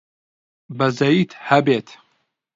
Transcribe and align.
بەزەییت 0.77 1.31
هەبێت! 1.49 1.87